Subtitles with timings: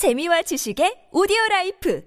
[0.00, 2.02] 재미와 지식의 오디오 라이프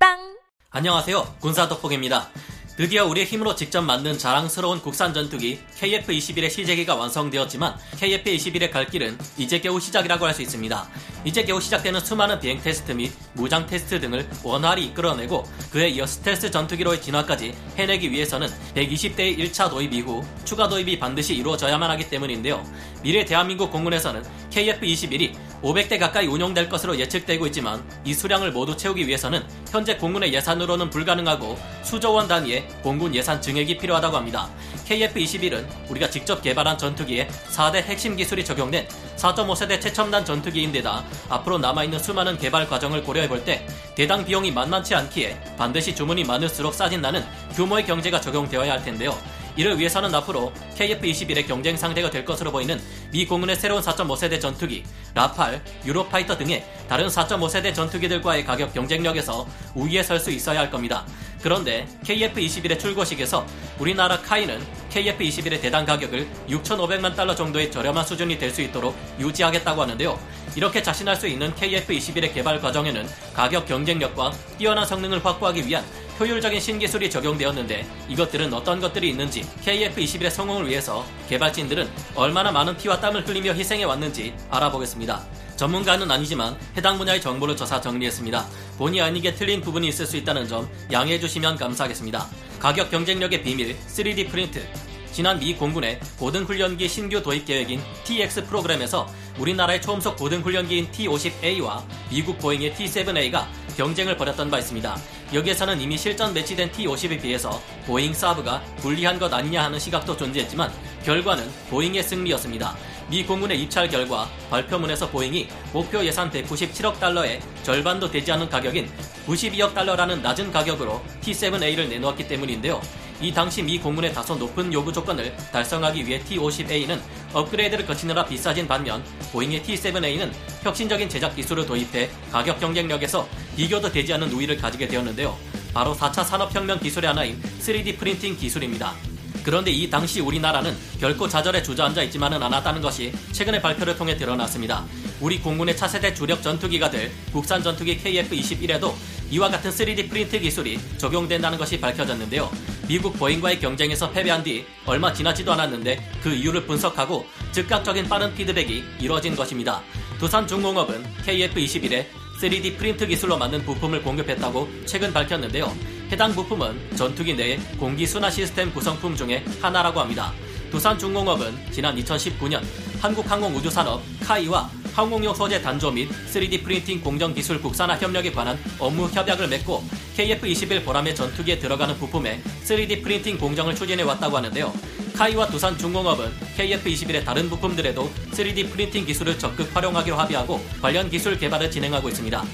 [0.00, 0.38] 팟빵
[0.70, 1.36] 안녕하세요.
[1.42, 2.30] 군사덕복입니다.
[2.78, 9.60] 드디어 우리의 힘으로 직접 만든 자랑스러운 국산 전투기 KF-21의 시제기가 완성되었지만 KF-21의 갈 길은 이제
[9.60, 10.88] 겨우 시작이라고 할 수 있습니다.
[11.24, 16.50] 이제 겨우 시작되는 수많은 비행 테스트 및 무장 테스트 등을 원활히 이끌어내고 그에 이어 스텔스
[16.50, 22.64] 전투기로의 진화까지 해내기 위해서는 120대의 1차 도입 이후 추가 도입이 반드시 이루어져야만 하기 때문인데요.
[23.02, 29.44] 미래 대한민국 공군에서는 KF-21이 500대 가까이 운용될 것으로 예측되고 있지만 이 수량을 모두 채우기 위해서는
[29.70, 34.48] 현재 공군의 예산으로는 불가능하고 수조 원 단위의 공군 예산 증액이 필요하다고 합니다.
[34.86, 38.86] KF-21은 우리가 직접 개발한 전투기에 4대 핵심 기술이 적용된
[39.16, 45.94] 4.5세대 최첨단 전투기인데다 앞으로 남아있는 수많은 개발 과정을 고려해볼 때 대당 비용이 만만치 않기에 반드시
[45.94, 49.18] 주문이 많을수록 싸진다는 규모의 경제가 적용되어야 할 텐데요.
[49.58, 52.80] 이를 위해서는 앞으로 KF-21의 경쟁 상대가 될 것으로 보이는
[53.10, 54.84] 미 공군의 새로운 4.5세대 전투기,
[55.14, 61.04] 라팔, 유로파이터 등의 다른 4.5세대 전투기들과의 가격 경쟁력에서 우위에 설 수 있어야 할 겁니다.
[61.42, 63.46] 그런데 KF-21의 출고식에서
[63.80, 70.18] 우리나라 카이는 KF-21의 대당 가격을 6,500만 달러 정도의 저렴한 수준이 될 수 있도록 유지하겠다고 하는데요.
[70.56, 75.84] 이렇게 자신할 수 있는 KF-21의 개발 과정에는 가격 경쟁력과 뛰어난 성능을 확보하기 위한
[76.18, 83.26] 효율적인 신기술이 적용되었는데 이것들은 어떤 것들이 있는지 KF-21의 성공을 위해서 개발진들은 얼마나 많은 피와 땀을
[83.26, 85.24] 흘리며 희생해 왔는지 알아보겠습니다.
[85.56, 88.46] 전문가는 아니지만 해당 분야의 정보를 조사 정리했습니다.
[88.78, 92.26] 본의 아니게 틀린 부분이 있을 수 있다는 점 양해해 주시면 감사하겠습니다.
[92.60, 99.82] 가격 경쟁력의 비밀 3D 프린트 지난 미 공군의 고등훈련기 신규 도입 계획인 TX 프로그램에서 우리나라의
[99.82, 104.96] 초음속 고등훈련기인 T-50A와 미국 보잉의 T-7A가 경쟁을 벌였던 바 있습니다.
[105.32, 110.72] 여기에서는 이미 실전 배치된 T-50에 비해서 보잉 사브가 불리한 것 아니냐 하는 시각도 존재했지만
[111.04, 112.76] 결과는 보잉의 승리였습니다.
[113.08, 118.90] 미 공군의 입찰 결과 발표문에서 보잉이 목표 예산 197억 달러의 절반도 되지 않은 가격인
[119.26, 122.80] 92억 달러라는 낮은 가격으로 T-7A를 내놓았기 때문인데요.
[123.20, 127.00] 이 당시 미 공군의 다소 높은 요구 조건을 달성하기 위해 T-50A는
[127.32, 129.02] 업그레이드를 거치느라 비싸진 반면
[129.32, 130.30] 보잉의 T-7A는
[130.62, 135.36] 혁신적인 제작 기술을 도입해 가격 경쟁력에서 비교도 되지 않는 우위를 가지게 되었는데요.
[135.74, 138.94] 바로 4차 산업혁명 기술의 하나인 3D 프린팅 기술입니다.
[139.42, 144.84] 그런데 이 당시 우리나라는 결코 좌절에 주저앉아 있지만은 않았다는 것이 최근의 발표를 통해 드러났습니다.
[145.20, 148.92] 우리 공군의 차세대 주력 전투기가 될 국산 전투기 KF-21에도
[149.30, 152.50] 이와 같은 3D 프린트 기술이 적용된다는 것이 밝혀졌는데요.
[152.88, 159.36] 미국 보잉과의 경쟁에서 패배한 뒤 얼마 지나지도 않았는데 그 이유를 분석하고 즉각적인 빠른 피드백이 이루어진
[159.36, 159.82] 것입니다.
[160.18, 162.06] 두산중공업은 KF-21에
[162.40, 165.76] 3D 프린트 기술로 만든 부품을 공급했다고 최근 밝혔는데요.
[166.10, 170.32] 해당 부품은 전투기 내의 공기 순환 시스템 구성품 중에 하나라고 합니다.
[170.70, 172.62] 두산중공업은 지난 2019년
[173.00, 179.46] 한국항공우주산업 KAI와 항공용 소재 단조 및 3D 프린팅 공정 기술 국산화 협력에 관한 업무 협약을
[179.46, 179.84] 맺고
[180.16, 184.74] KF-21 보람의 전투기에 들어가는 부품에 3D 프린팅 공정을 추진해 왔다고 하는데요.
[185.14, 191.70] 카이와 두산 중공업은 KF-21의 다른 부품들에도 3D 프린팅 기술을 적극 활용하기로 합의하고 관련 기술 개발을
[191.70, 192.44] 진행하고 있습니다.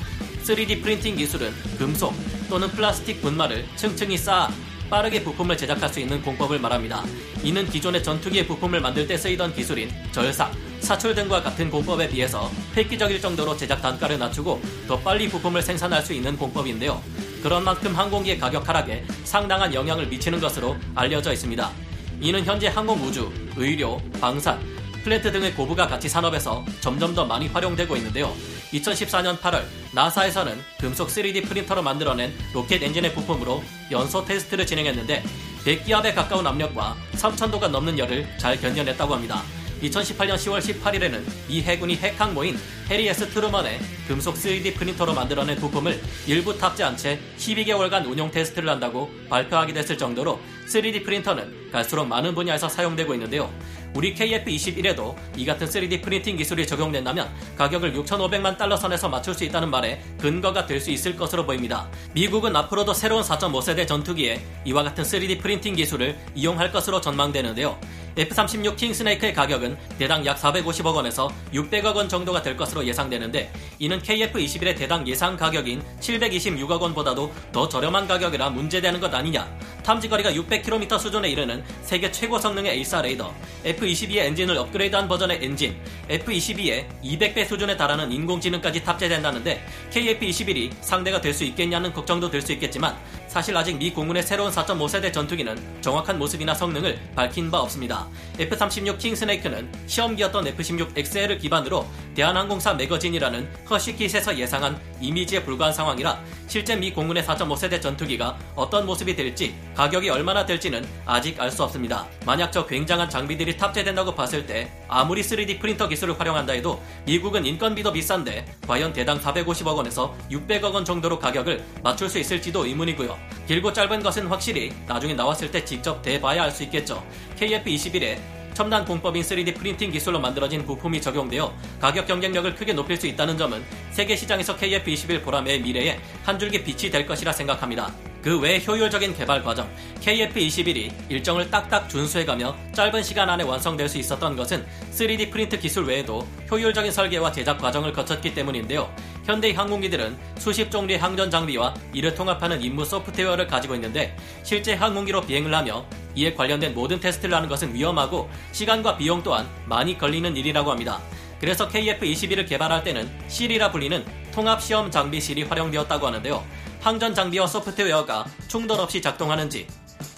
[0.43, 2.13] 3D 프린팅 기술은 금속
[2.51, 4.51] 또는 플라스틱 분말을 층층이 쌓아
[4.95, 7.03] 빠르게 부품을 제작할 수 있는 공법을 말합니다.
[7.43, 13.21] 이는 기존의 전투기의 부품을 만들 때 쓰이던 기술인 절삭, 사출 등과 같은 공법에 비해서 획기적일
[13.21, 17.03] 정도로 제작 단가를 낮추고 더 빨리 부품을 생산할 수 있는 공법인데요.
[17.43, 21.73] 그런 만큼 항공기의 가격 하락에 상당한 영향을 미치는 것으로 알려져 있습니다.
[22.21, 24.61] 이는 현재 항공 우주, 의료, 방산,
[25.03, 28.33] 플랜트 등의 고부가 가치 산업에서 점점 더 많이 활용되고 있는데요.
[28.75, 35.23] 2014년 8월 NASA에서는 금속 3D 프린터로 만들어낸 로켓 엔진의 부품으로 연소 테스트를 진행했는데
[35.65, 39.43] 100기압에 가까운 압력과 3000도가 넘는 열을 잘 견뎌냈다고 합니다.
[39.83, 42.59] 2018년 10월 18일에는 미 해군이 핵항모인
[42.91, 43.29] 해리 S.
[43.29, 49.99] 트루먼에 금속 3D 프린터로 만들어낸 부품을 일부 탑재한 채 12개월간 운용 테스트를 한다고 발표하게 됐을
[49.99, 53.53] 정도로 3D 프린터는 갈수록 많은 분야에서 사용되고 있는데요.
[53.95, 59.71] 우리 KF-21에도 이 같은 3D 프린팅 기술이 적용된다면 가격을 6,500만 달러 선에서 맞출 수 있다는
[59.71, 61.89] 말에 근거가 될 수 있을 것으로 보입니다.
[62.13, 67.79] 미국은 앞으로도 새로운 4.5세대 전투기에 이와 같은 3D 프린팅 기술을 이용할 것으로 전망되는데요.
[68.17, 74.77] F-36 킹스네이크의 가격은 대당 약 450억 원에서 600억 원 정도가 될 것으로 예상되는데 이는 KF-21의
[74.77, 79.49] 대당 예상 가격인 726억 원보다도 더 저렴한 가격이라 문제되는 것 아니냐
[79.85, 83.33] 탐지거리가 600km 수준에 이르는 세계 최고 성능의 AESA 레이더,
[83.65, 85.77] F-22의 엔진을 업그레이드한 버전의 엔진,
[86.09, 92.97] F-22의 200배 수준에 달하는 인공지능까지 탑재된다는데 KF-21이 상대가 될 수 있겠냐는 걱정도 들 수 있겠지만
[93.27, 98.07] 사실 아직 미 공군의 새로운 4.5세대 전투기는 정확한 모습이나 성능을 밝힌 바 없습니다.
[98.39, 101.85] F-36 킹스네이크는 시험기였던 F-16XL을 기반으로
[102.15, 109.57] 대한항공사 매거진이라는 허쉬킷에서 예상한 이미지에 불과한 상황이라 실제 미 공군의 4.5세대 전투기가 어떤 모습이 될지
[109.75, 112.07] 가격이 얼마나 될지는 아직 알 수 없습니다.
[112.27, 117.93] 만약 저 굉장한 장비들이 탑재된다고 봤을 때 아무리 3D 프린터 기술을 활용한다 해도 미국은 인건비도
[117.93, 123.17] 비싼데 과연 대당 450억 원에서 600억 원 정도로 가격을 맞출 수 있을지도 의문이고요.
[123.47, 127.05] 길고 짧은 것은 확실히 나중에 나왔을 때 직접 대봐야 알 수 있겠죠.
[127.39, 128.19] KF-21에
[128.55, 133.65] 첨단 공법인 3D 프린팅 기술로 만들어진 부품이 적용되어 가격 경쟁력을 크게 높일 수 있다는 점은
[133.91, 137.93] 세계 시장에서 KF-21 보람의 미래에 한 줄기 빛이 될 것이라 생각합니다.
[138.25, 139.69] 그 외 효율적인 개발 과정,
[140.01, 146.27] KF-21이 일정을 딱딱 준수해가며 짧은 시간 안에 완성될 수 있었던 것은 3D 프린트 기술 외에도
[146.51, 148.91] 효율적인 설계와 제작 과정을 거쳤기 때문인데요.
[149.27, 155.55] 현대의 항공기들은 수십 종류의 항전 장비와 이를 통합하는 임무 소프트웨어를 가지고 있는데 실제 항공기로 비행을
[155.55, 155.85] 하며
[156.15, 160.99] 이에 관련된 모든 테스트를 하는 것은 위험하고 시간과 비용 또한 많이 걸리는 일이라고 합니다.
[161.41, 166.43] 그래서 KF-21을 개발할 때는 실이라 불리는 통합시험 장비실이 활용되었다고 하는데요.
[166.85, 169.67] 항전 장비와 소프트웨어가 충돌 없이 작동하는지,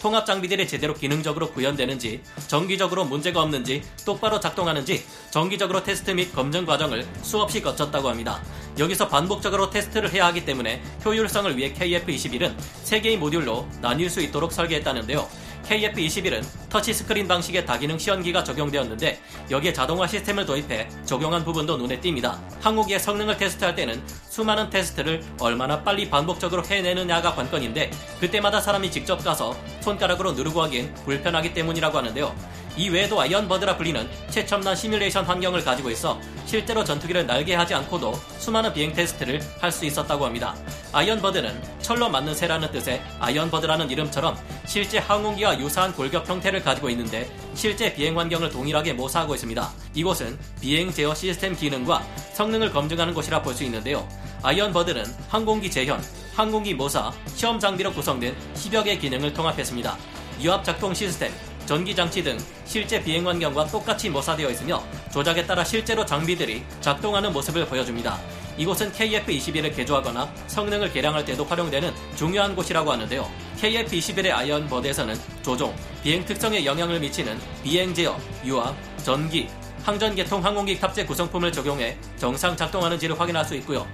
[0.03, 7.07] 통합 장비들이 제대로 기능적으로 구현되는지, 정기적으로 문제가 없는지, 똑바로 작동하는지, 정기적으로 테스트 및 검증 과정을
[7.23, 8.43] 수없이 거쳤다고 합니다.
[8.81, 15.46] 여기서 반복적으로 테스트를 해야 하기 때문에 효율성을 위해 KF-21은 3개의 모듈로 나뉠 수 있도록 설계했다는데요.
[15.69, 19.21] KF-21은 터치스크린 방식의 다기능 시현기가 적용되었는데
[19.51, 22.39] 여기에 자동화 시스템을 도입해 적용한 부분도 눈에 띕니다.
[22.61, 27.91] 항공기의 성능을 테스트할 때는 수많은 테스트를 얼마나 빨리 반복적으로 해내느냐가 관건인데
[28.21, 32.66] 그때마다 사람이 직접 가서 손가락으로 누르고 하기엔 불편하기 때문이라고 하는데요.
[32.76, 38.12] 이 외에도 Iron Bird라 불리는 최첨단 시뮬레이션 환경을 가지고 있어 실제로 전투기를 날게 하지 않고도
[38.38, 40.55] 수많은 비행 테스트를 할 수 있었다고 합니다.
[40.93, 46.88] Iron Bird는 철로 만든 새라는 뜻의 Iron Bird라는 이름처럼 실제 항공기와 유사한 골격 형태를 가지고
[46.90, 49.70] 있는데 실제 비행 환경을 동일하게 모사하고 있습니다.
[49.94, 52.02] 이곳은 비행 제어 시스템 기능과
[52.34, 54.06] 성능을 검증하는 곳이라 볼 수 있는데요.
[54.43, 56.02] Iron Bird는 항공기 재현,
[56.34, 59.96] 항공기 모사, 시험 장비로 구성된 10여 개 기능을 통합했습니다.
[60.43, 61.32] 유압 작동 시스템,
[61.67, 64.83] 전기장치 등 실제 비행 환경과 똑같이 모사되어 있으며
[65.13, 68.19] 조작에 따라 실제로 장비들이 작동하는 모습을 보여줍니다.
[68.57, 73.31] 이곳은 KF-21을 개조하거나 성능을 개량할 때도 활용되는 중요한 곳이라고 하는데요.
[73.61, 78.75] KF-21의 Iron Bird에서는 조종, 비행 특성에 영향을 미치는 비행 제어, 유압,
[79.05, 79.49] 전기,
[79.83, 83.87] 항전 계통 항공기 탑재 구성품을 적용해 정상 작동하는지를 확인할 수 있고요.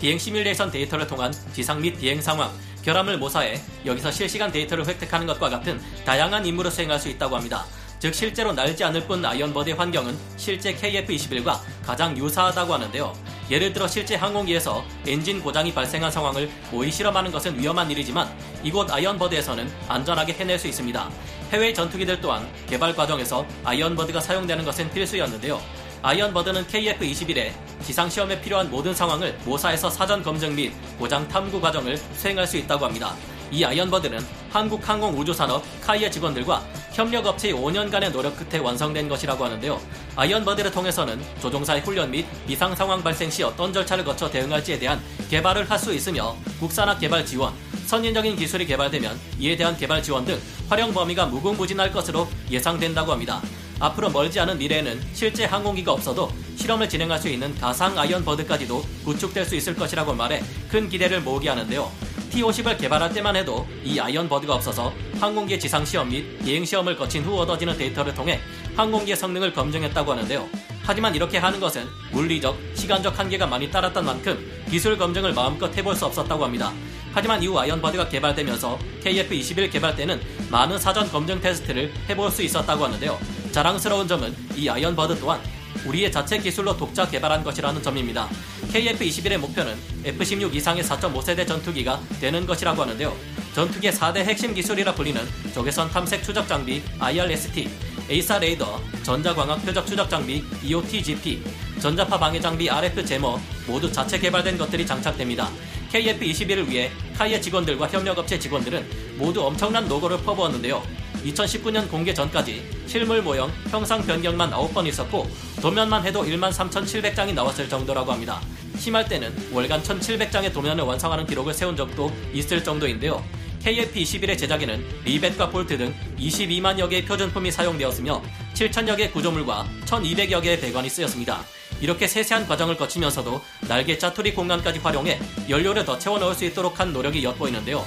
[0.00, 2.50] 비행 시뮬레이션 데이터를 통한 지상 및 비행 상황,
[2.82, 7.64] 결함을 모사해 여기서 실시간 데이터를 획득하는 것과 같은 다양한 임무를 수행할 수 있다고 합니다.
[7.98, 13.12] 즉 실제로 날지 않을 뿐 Iron Bird의 환경은 실제 KF-21과 가장 유사하다고 하는데요.
[13.50, 18.32] 예를 들어 실제 항공기에서 엔진 고장이 발생한 상황을 모의 실험하는 것은 위험한 일이지만
[18.62, 21.10] 이곳 Iron Bird에서는 안전하게 해낼 수 있습니다.
[21.52, 25.60] 해외 전투기들 또한 개발 과정에서 Iron Bird가 사용되는 것은 필수였는데요.
[26.02, 27.52] Iron Bird는 KF-21에
[27.82, 33.14] 지상시험에 필요한 모든 상황을 모사해서 사전 검증 및 고장 탐구 과정을 수행할 수 있다고 합니다.
[33.50, 39.80] 이 Iron Bird는 한국항공우주산업 KAI의 직원들과 협력업체의 5년간의 노력 끝에 완성된 것이라고 하는데요.
[40.16, 45.00] Iron Bird를 통해서는 조종사의 훈련 및 비상 상황 발생 시 어떤 절차를 거쳐 대응할지에 대한
[45.28, 47.54] 개발을 할 수 있으며 국산화 개발 지원,
[47.86, 50.38] 선진적인 기술이 개발되면 이에 대한 개발 지원 등
[50.68, 53.40] 활용 범위가 무궁무진할 것으로 예상된다고 합니다.
[53.80, 59.46] 앞으로 멀지 않은 미래에는 실제 항공기가 없어도 실험을 진행할 수 있는 가상 Iron Bird까지도 구축될
[59.46, 61.90] 수 있을 것이라고 말해 큰 기대를 모으게 하는데요.
[62.30, 67.24] T-50을 개발할 때만 해도 이 Iron Bird가 없어서 항공기의 지상 시험 및 비행 시험을 거친
[67.24, 68.40] 후 얻어지는 데이터를 통해
[68.76, 70.48] 항공기의 성능을 검증했다고 하는데요.
[70.82, 74.38] 하지만 이렇게 하는 것은 물리적, 시간적 한계가 많이 따랐던 만큼
[74.70, 76.72] 기술 검증을 마음껏 해볼 수 없었다고 합니다.
[77.12, 82.84] 하지만 이후 Iron Bird가 개발되면서 KF-21 개발 때는 많은 사전 검증 테스트를 해볼 수 있었다고
[82.84, 83.39] 하는데요.
[83.52, 85.40] 자랑스러운 점은 이 Iron Bird 또한
[85.86, 88.28] 우리의 자체 기술로 독자 개발한 것이라는 점입니다.
[88.72, 93.16] KF-21의 목표는 F-16 이상의 4.5세대 전투기가 되는 것이라고 하는데요.
[93.54, 95.20] 전투기의 4대 핵심 기술이라 불리는
[95.52, 97.68] 적외선 탐색 추적 장비 IRST,
[98.08, 101.42] AESA 레이더, 전자광학 표적 추적 장비 EOTGP,
[101.80, 105.48] 전자파 방해 장비 RF jammer 모두 자체 개발된 것들이 장착됩니다.
[105.92, 110.82] KF-21을 위해 KAI의 직원들과 협력업체 직원들은 모두 엄청난 노고를 퍼부었는데요.
[111.24, 115.28] 2019년 공개 전까지 실물 모형 형상 변경만 9번 있었고
[115.60, 118.40] 도면만 해도 1만 3,700장이 나왔을 정도라고 합니다.
[118.78, 123.22] 심할 때는 월간 1,700장의 도면을 완성하는 기록을 세운 적도 있을 정도인데요.
[123.62, 128.22] KF-21의 제작에는 리벳과 볼트 등 22만여 개의 표준품이 사용되었으며
[128.54, 131.44] 7천여 개의 구조물과 1200여 개의 배관이 쓰였습니다.
[131.80, 136.92] 이렇게 세세한 과정을 거치면서도 날개 짜투리 공간까지 활용해 연료를 더 채워 넣을 수 있도록 한
[136.92, 137.84] 노력이 엿보이는데요.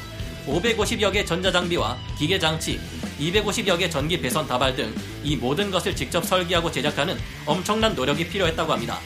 [0.47, 2.79] 550여 개 전자장비와 기계장치,
[3.19, 4.93] 250여 개 전기 배선 다발 등
[5.23, 8.99] 이 모든 것을 직접 설계하고 제작하는 엄청난 노력이 필요했다고 합니다.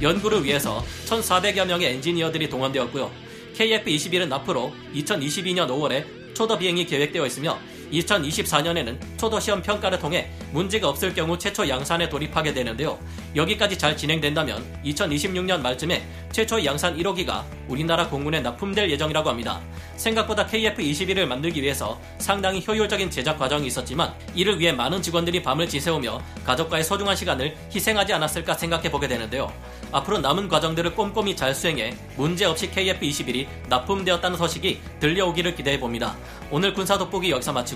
[0.00, 3.10] 연구를 위해서 1,400여 명의 엔지니어들이 동원되었고요.
[3.56, 7.58] KF-21은 앞으로 2022년 5월에 초도 비행이 계획되어 있으며
[7.92, 12.98] 2024년에는 초도 시험 평가를 통해 문제가 없을 경우 최초 양산에 돌입하게 되는데요.
[13.34, 19.60] 여기까지 잘 진행된다면 2026년 말쯤에 최초 양산 1호기가 우리나라 공군에 납품될 예정이라고 합니다.
[19.96, 26.20] 생각보다 KF-21을 만들기 위해서 상당히 효율적인 제작 과정이 있었지만 이를 위해 많은 직원들이 밤을 지새우며
[26.44, 29.52] 가족과의 소중한 시간을 희생하지 않았을까 생각해 보게 되는데요.
[29.92, 36.16] 앞으로 남은 과정들을 꼼꼼히 잘 수행해 문제없이 KF-21이 납품되었다는 소식이 들려오기를 기대해 봅니다.
[36.50, 37.75] 오늘 군사 돋보기 여기서 마치